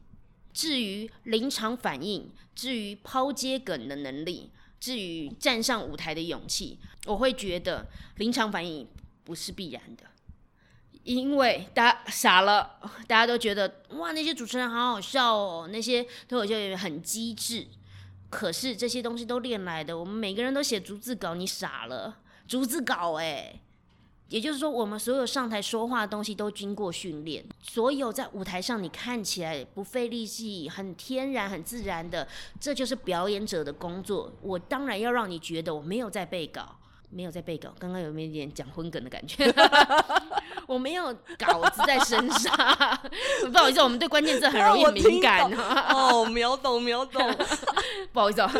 [0.54, 4.50] 至于临场反应，至于抛接梗的能力，
[4.80, 8.88] 至于站上舞台的勇气，我会觉得临场反应。
[9.26, 10.04] 不是必然的，
[11.02, 17.66] 因为大家傻了，大家都觉得哇，那些主持人好好笑哦，那些脱口秀演员很机智。
[18.28, 22.18] 可是这些东西都练来的，我们每个人都写逐字稿，你傻了？
[22.46, 23.58] 逐字稿哎，
[24.28, 32.26] 也就是说，我们所有上台说话的东西都经过训练，所有在舞台上你看起来不费力气、很天然、很自然的，
[32.58, 34.32] 这就是表演者的工作。
[34.42, 36.76] 我当然要让你觉得我没有在背稿。
[37.10, 39.46] 没有在背稿，刚刚有没有一点讲荤梗的感觉？
[40.66, 42.52] 我没有稿子在身上，
[43.52, 45.48] 不好意思，我们对关键字很容易敏感。
[45.94, 47.22] 哦，秒懂秒懂，
[48.12, 48.52] 不好意思啊，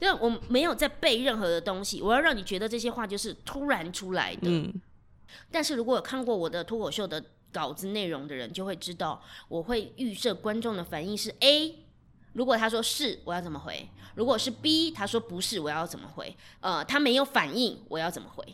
[0.00, 4.50] 因为我没有在背任何的东西，我要让你觉得这些话就是突然出来的。
[4.50, 4.70] 嗯，
[5.50, 11.80] 但是如果有看过我的脱口秀的稿子内容的人，就会知道我会预设观众的反应是 A。
[12.32, 13.88] 如果他说是，我要怎么回？
[14.16, 16.36] 如果是 B，他说不是，我要怎么回？
[16.60, 18.44] 呃，他没有反应，我要怎么回？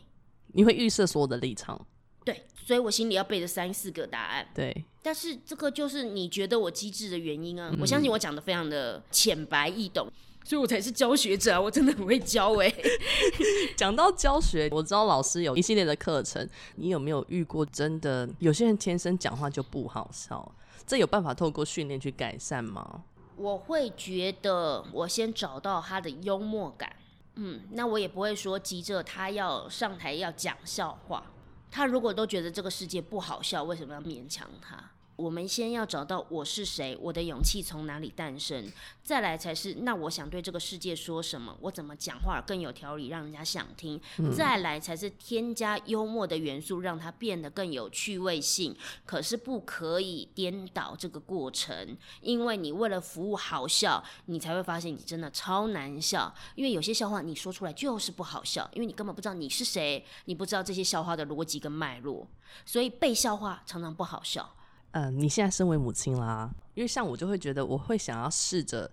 [0.48, 1.86] 你会预设所有的立场。
[2.22, 4.46] 对，所以我心里要背着三四个答案。
[4.54, 7.70] 对，但是这个就是你觉得我机智的原因啊！
[7.72, 10.06] 嗯、我相信我讲的非常的浅白易懂，
[10.50, 11.60] 所以我才是教学者啊！
[11.60, 12.84] 我真的很会教哎、欸。
[13.78, 20.52] 讲到教学，我知道老师有一系列的课程，你有没有遇过真的有些人天生讲话就不好笑？
[20.84, 23.04] 这有办法透过训练去改善吗？
[23.36, 26.96] 我会觉得，我先找到他的幽默感，
[27.36, 31.22] 嗯，那我也不会说急着他要上台要讲笑话。
[31.70, 34.90] 他如果都觉得这个世界不好笑，为什么要勉强他？
[35.20, 48.74] 我们先要找到我是谁，我的勇气从哪里诞生，再来才是那我想对这个世界说什么，我怎么讲话更有条理，让人家想听，嗯、再来才是添加幽默的元素，让它变得更有趣味性。
[49.04, 62.26] 可是不可以颠倒这个过程，因为你为了服务好笑，你才会发现你真的超难笑，因为有些笑话你说出来就是不好笑，因为你根本不知道你是谁，你不知道这些笑话的逻辑跟脉络，
[62.64, 64.56] 所以被笑话常常不好笑。
[64.92, 68.90] 嗯、呃，你现在身为母亲啦，因为像我就会觉得，我会想要试着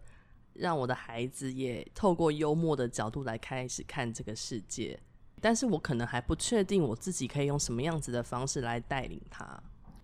[0.53, 4.99] 让我的孩子也透过幽默的角度来开始看这个世界，
[5.41, 9.59] 但是我可能还不确定我自己可以用什么样子的方式来带领他。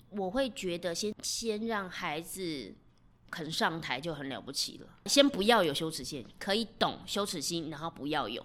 [0.09, 2.73] 我会觉得先先让孩子
[3.29, 8.43] 肯上台就很了不起了，先不要有羞耻心，可以懂羞耻心，然后不要有。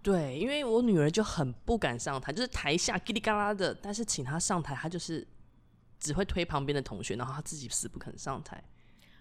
[0.00, 5.26] 对，因为我女儿就很不敢上台，就是台下叽里嘎啦的，但是请她上台，她就是。
[6.02, 8.60] 只会推旁边的同学，然后他自己死不肯上台。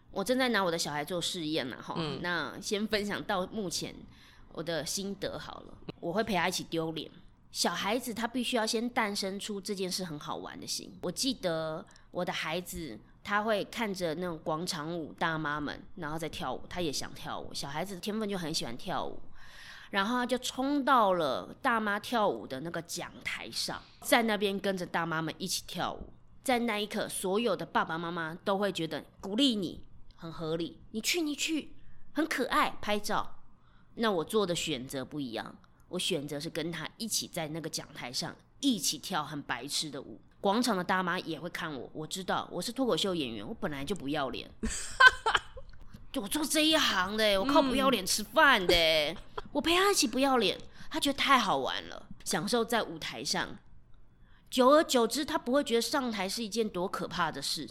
[0.09, 1.95] 我正在拿我的小孩做试验呢，哈。
[2.21, 3.95] 那先分享到目前
[4.51, 5.77] 我的心得好了。
[5.99, 7.09] 我会陪他一起丢脸。
[7.51, 10.97] 小孩子他必须要先诞生出这件事很好玩的心。
[11.03, 17.53] 我记得我的孩子他会看着那种广场舞大妈们，然后在跳舞，他也想跳舞。
[17.53, 19.21] 小孩子的天分就很喜欢跳舞，
[19.91, 26.09] 然后他就冲到了大妈跳舞的那个讲台上，在那边跟着大妈们一起跳舞。
[26.43, 29.83] 在那一刻，所有的爸爸妈妈都会觉得鼓励你
[30.15, 31.75] 很合理，你去你去，
[32.13, 33.37] 很可爱，拍照。
[33.95, 35.55] 那我做的选择不一样，
[35.89, 40.19] 我选择是跟他一起在那个讲台上一起跳很白痴的舞。
[40.39, 44.49] 广场的大妈也会看我，我知道我是脱口秀演员，我本来就不要脸，
[46.11, 49.15] 就我做这一行的，我靠不要脸吃饭的，
[49.51, 50.57] 我陪他一起不要脸，
[50.89, 53.55] 他觉得太好玩了，享受在舞台上。
[54.51, 57.67] 久而久之，他不会觉得上台是一件多可怕的事。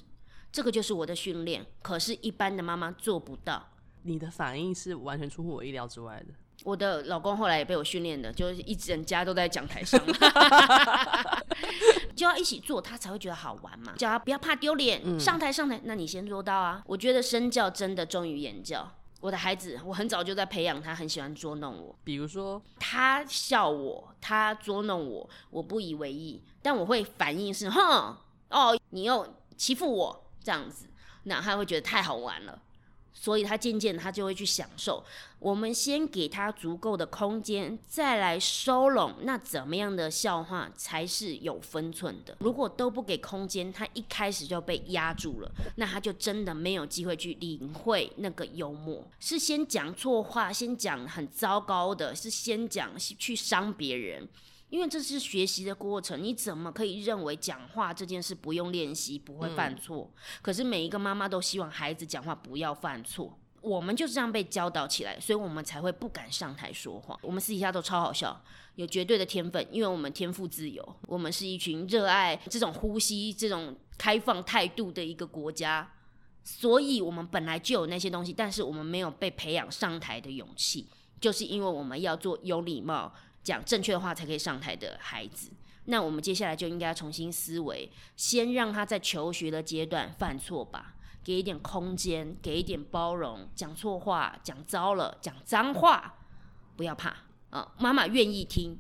[0.50, 3.68] 这个就是我的训练，可是，一般的妈妈做不到。
[4.02, 6.34] 你的反应是完全出乎我意料之外的。
[6.64, 10.00] 我的老公后来也被我训练的，就是一整家都在讲台上，
[12.16, 13.92] 就要一起做，他才会觉得好玩嘛。
[13.96, 16.82] 叫他不要怕丢脸，嗯、上台上台，那你先做到啊。
[16.86, 18.90] 我觉得身教真的重于言教。
[19.20, 21.94] 我的孩子，我很早就在培养他，很喜欢捉弄我。
[22.02, 28.16] 比如说，他笑我，他捉弄我，我不以为意，但我会反应是，哼，
[28.48, 30.86] 哦，你又欺负我这样子，
[31.24, 32.60] 那他会觉得太好玩了。
[33.12, 35.04] 所以他渐渐他就会去享受。
[35.38, 39.14] 我们先给他足够的空间，再来收拢。
[39.22, 42.36] 那怎么样的笑话才是有分寸的？
[42.40, 49.02] 如果都不给空间，他一开始就被压住了，那他就真的没有机会去领会那个幽默。
[49.18, 54.28] 是先讲错话，先讲很糟糕的，是先讲去伤别人。
[54.70, 60.08] 因为这是学习的过程，你怎么可以认为讲话这件事不用练习不会犯错？
[60.14, 60.22] 嗯。
[60.40, 67.18] 可是每一个妈妈都希望孩子讲话不要犯错，我们就是这样被教导起来，所以我们才会不敢上台说话。
[67.20, 68.40] 我们私底下都超好笑，
[68.76, 75.92] 有绝对的天分，因为我们天赋自由，我们是一群热爱这种呼吸、这种开放态度的一个国家，
[76.44, 80.86] 所以我们本来就有那些东西，但是我们没有被培养上台的勇气，
[81.20, 83.12] 就是因为我们要做有礼貌。
[83.42, 85.50] 讲正确的话才可以上台的孩子，
[85.86, 96.18] 那我们接下来就应该要重新思维，先让他在求学的阶段犯错吧，给一点空间，给一点包容，讲错话，讲糟了，讲脏话，
[96.76, 97.16] 不要怕
[97.50, 98.78] 啊，妈妈愿意听。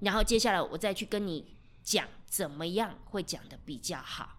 [0.00, 4.38] 然后接下来我再去跟你讲怎么样会讲得比较好，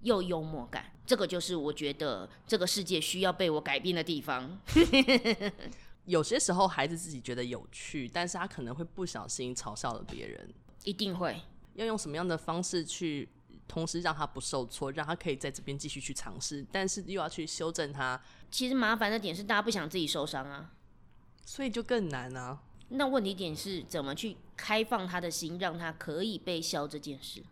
[0.00, 4.58] 又幽默感，这个就是我觉得这个世界需要被我改变的地方。
[6.08, 10.50] 有些时候，孩子自己觉得有趣，但是他可能会不小心嘲笑了别人。
[10.84, 11.38] 一定会
[11.74, 13.28] 要用什么样的方式去，
[13.68, 18.18] 同时让他不受挫，让他可以在这边继续去尝试，但是又要去修正他。
[18.50, 20.72] 其实麻烦的点是，大家不想自己受伤啊，
[21.44, 22.58] 所以就更难啊。
[22.88, 27.42] 那问题点是怎么去开放他的心，让他可以被笑这件事？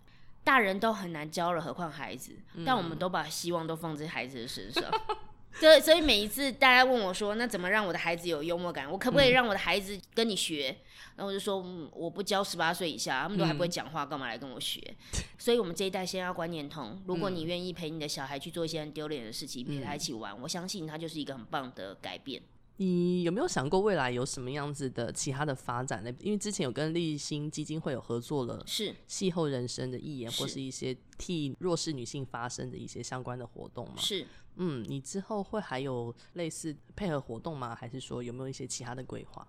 [0.42, 2.32] 大人都很难教了，何况孩子？
[2.54, 2.64] 嗯。
[2.64, 4.82] 但我们都把希望都放在孩子的身上。
[5.60, 8.90] 对，所以每一次大家问我说：“那怎么让我的孩子有幽默感？
[8.90, 10.82] 我可不可以让我的孩子跟你学？”嗯、
[11.16, 14.80] 然后我就说：“嗯，我不教十八岁以下，他们都还不会讲话，干嘛来跟我学？”
[15.14, 17.02] 嗯、 所以，我们这一代先要观念通。
[17.06, 22.42] 如果你愿意陪你的小孩去做一些很丢脸的事情，陪他一起玩，我相信他就是一个很棒的改变。
[22.78, 26.12] 你有没有想过未来有什么样子的其他的发展呢？
[26.20, 33.94] 因为之前有跟立新基金会有合作了，是气候人生的义言，或是一些替弱势女性发声的一些相关的活动吗？
[33.96, 37.74] 是，嗯，你之后会还有类似配合活动吗？
[37.74, 39.46] 还是说有没有一些其他的规划？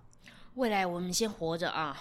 [0.56, 1.96] 未来我们先活着啊！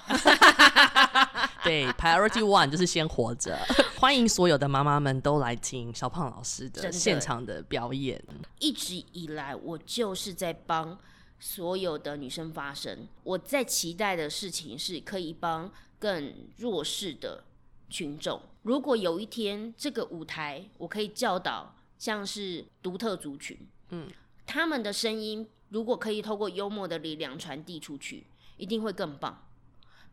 [1.65, 3.59] 对，Priority One 就是先活着。
[3.99, 8.23] 欢迎所有的妈妈们都来听小胖老师的现场的表演。
[8.61, 10.97] 一直以来，我就是在帮。
[11.39, 17.45] 所有的女生发声，我在期待的事情是可以帮更弱势的
[17.91, 18.41] 群众。
[18.63, 23.59] 如果有一天这个舞台，我可以教导像是独特族群，
[23.91, 24.09] 嗯，
[24.47, 29.47] 他们的声音如果可以透过幽默的力量传递出去，一定会更棒。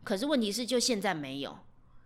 [0.04, 1.58] 可是问题是，就现在没有，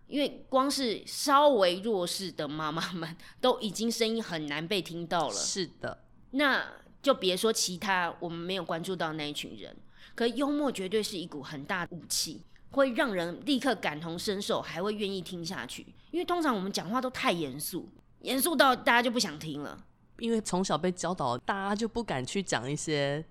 [0.07, 5.33] 因为光是稍微弱势的妈妈们 都已经声音很难被听到了。
[5.33, 6.71] 是的，那。
[7.01, 9.75] 就别说其他，我们没有关注到那一群人。
[10.15, 15.85] 可幽默绝对是一股很大的武器，会让人立刻感同身受，还会愿意听下去。
[16.11, 17.87] 因为通常我们讲话都太严肃，
[18.21, 19.85] 严肃到大家就不想听了。
[20.17, 23.23] 因为从小被教导，大家就不敢去讲一些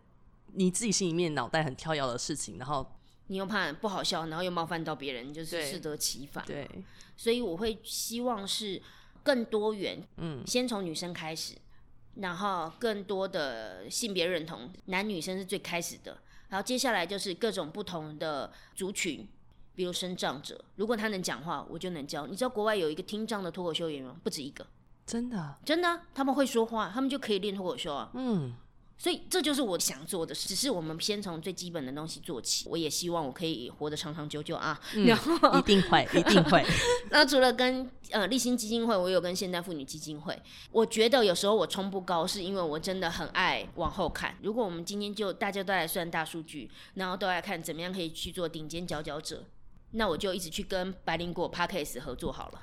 [0.55, 2.91] 你自己心里面脑袋很跳跃的事情，然后
[3.27, 6.43] 你又怕不好笑，然后又冒犯到别人，就是适得其反。
[6.47, 6.67] 对，
[7.17, 8.81] 所以我会希望是
[9.23, 11.55] 更多元，嗯，先从女生开始。
[12.17, 16.19] 然后更多的性别认同，男女生是最开始的。
[16.49, 19.29] 然后接下来就是各种不同的族群，
[19.75, 22.27] 比如生障者，如果他能讲话，我就能教。
[22.27, 24.67] 你知道国外有一个听障的脱口秀演员，不止一个，
[25.07, 28.11] 真的，真的，他们会说话，他们就可以练脱口秀啊。
[28.15, 28.55] 嗯。
[28.99, 32.69] 所以这就是我想做的事，只是我们先从最基本的东西做起。
[32.69, 36.65] 我也希望我可以活得长长久久啊，嗯、 然后一定会，一定会。
[37.11, 40.37] 那除了跟呃立新基金会，我有跟现代妇女基金会。
[40.73, 44.37] 我觉得有时候我冲不高，是因为我真的很爱往后看。
[44.43, 49.45] 如果我们今天就大家都来算大数据，然后都来看怎么样可以去做顶尖佼佼者。
[49.93, 52.63] 那我就一直去跟白灵果 Podcast 合作好了，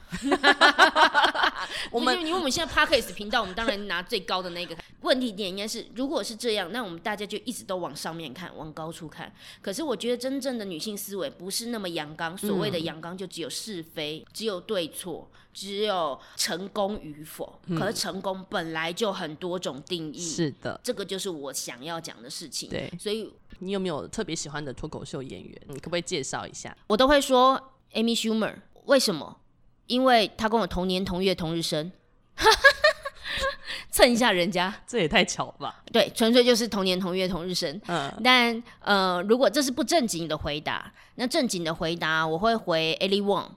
[1.92, 4.76] 我们因为我们现在 Podcast 频道，我们当然拿最高的那个。
[5.02, 9.32] 问题点应该是，如果是这样，那我们大家就一直都往上面看，往高处看。
[9.62, 17.60] 可是我觉得真正的女性思维不是那么阳刚，所谓的阳刚就只有是非，嗯、只有对错，只有成功与否。
[17.68, 20.20] 嗯、可是成功本来就很多种定义。
[20.20, 22.68] 是的，这个就是我想要讲的事情。
[22.68, 25.62] 对，所以你有没有特别喜欢的脱口秀演员？
[25.68, 26.76] 你可不可以介绍一下？
[26.88, 28.56] 我都会说 Amy Schumer，
[28.86, 29.38] 为什么？
[29.88, 31.92] 因为她跟我同年同月同日生。
[33.92, 35.82] 蹭一下人家，这也太巧了吧？
[35.92, 37.80] 对，纯粹就是同年同月同日生。
[37.88, 43.48] 嗯，但呃，如果这是不正经的回答，那正经的回答我会回 Ellie Wong，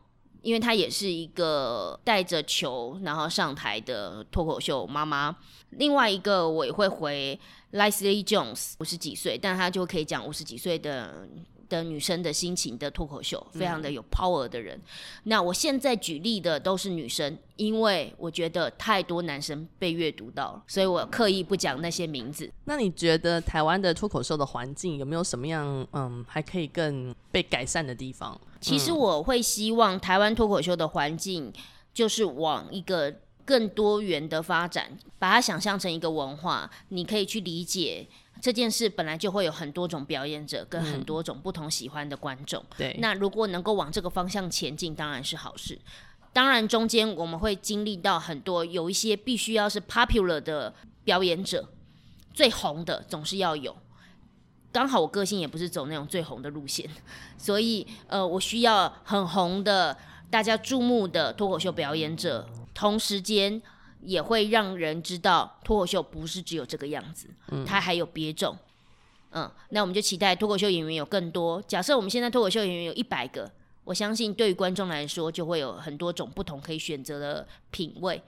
[0.42, 5.36] 因为她也是一个带着球然后上台的脱口秀妈妈。
[5.70, 7.38] 另外一个我也会回
[7.72, 11.26] Leslie Jones，五十几岁，但她就可以讲五十几岁的。
[11.68, 14.76] 的女生的心情的脱口秀，非常的有 power 的人。
[14.76, 14.82] 嗯、
[15.24, 22.50] 那我现在举例的都是女生，因为我觉得太多男生被阅读到了，所以我刻意不讲那些名字。
[22.64, 28.38] 那你觉得台湾的脱口秀的环境有没有什么样嗯还可以更被改善的地方？
[28.60, 31.52] 其实我会希望台湾脱口秀的环境
[31.92, 33.14] 就是往一个
[33.44, 38.06] 更多元的发展，把它想象成一个文化，你可以去理解。
[38.40, 42.62] 这件事本来就会有很多种表演者跟很多种不同喜欢的观众。
[42.62, 45.78] 嗯、对，那如果能够往这个方向前进，当然是好事。
[46.32, 50.72] 当然中间我们会经历到很多，有一些必须要是 popular 的
[51.02, 51.68] 表演者，
[52.32, 53.76] 最红的总是要有。
[54.70, 56.88] 刚好我个性也不是走那种最红的路线，
[57.36, 59.96] 所以呃，我需要很红的、
[60.30, 63.60] 大家注目的脱口秀表演者，同时间。
[64.00, 68.56] 也会让人知道脱口秀不是只有这个样子，嗯，它还有别种，
[69.32, 71.60] 嗯，那我们就期待脱口秀演员有更多。
[71.62, 73.50] 假设我们现在脱口秀演员有一百个，
[73.84, 78.22] 我相信对于观众来说就会有很多种不同可以选择的品味。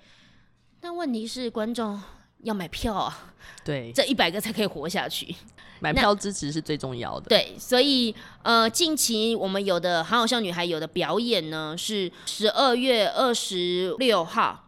[0.81, 2.01] 但问题是观众
[2.43, 3.33] 要买票啊，
[3.65, 5.35] 对，这一百个才可以活下去。
[5.81, 7.29] 买票支持是最重要的。
[7.29, 14.67] 对，所以呃，近期我们有的好好笑女孩有的表演呢是十二月二十六号。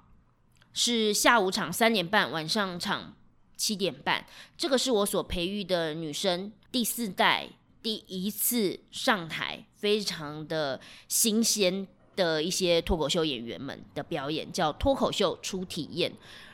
[0.72, 3.14] 是下午场三点半，晚上场
[3.56, 4.26] 七点半。
[4.56, 7.48] 这个是我所培育的女生第四代
[7.82, 16.12] 第一次上台，非常的新鲜的一些脱口秀演员们的表演，叫脱口秀初体验。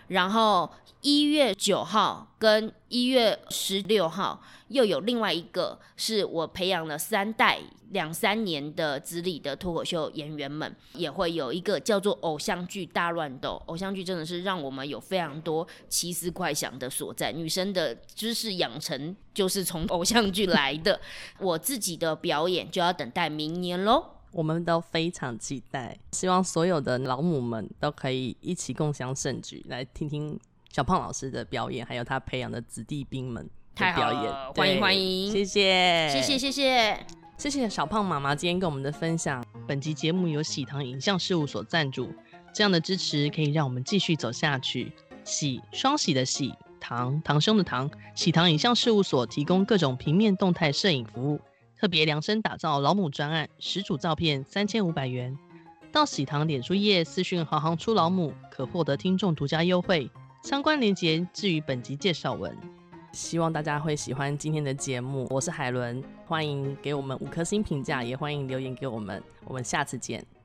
[0.09, 0.71] 然后
[1.03, 7.59] 一月九号跟一月十六号又有另外一个，是我培养了三代
[7.91, 13.63] 两三年的资历的脱口秀演员们，也会有一个叫做偶像剧大乱斗。
[13.67, 17.33] 偶像剧真的是让我们有非常多奇思怪想的所在。
[17.33, 21.01] 女生的知识养成就是从偶像剧来的。
[21.39, 24.18] 我自己的表演就要等待明年喽。
[24.33, 30.39] 我们都非常期待，希望所有的老母们都可以一起共享盛举，来听听
[30.71, 33.43] 小胖老师的表演，还有他培养的子弟兵们
[33.75, 34.33] 的表演。
[34.55, 37.07] 欢迎欢迎，谢谢谢谢谢谢
[37.39, 39.45] 谢谢小胖妈妈今天跟我们的分享。
[39.67, 42.13] 本集节目由喜糖影像事务所赞助，
[42.53, 44.93] 这样的支持可以让我们继续走下去。
[45.25, 51.41] 喜双喜的喜，堂堂兄的堂，喜糖影像事务所提供各种平面动态摄影服务。
[51.79, 55.39] 特别量身打造老母专案，十组照片三千五百元。
[55.93, 60.11] 到喜糖脸书页私讯“行行出老母”，可获得听众独家优惠。
[60.43, 62.57] 相关链接置于本集介绍文。
[63.13, 65.27] 希望大家会喜欢今天的节目。
[65.31, 69.23] 我是海伦，欢迎给我们五颗星评价，也欢迎留言给我们。
[69.45, 70.38] 我们下次见。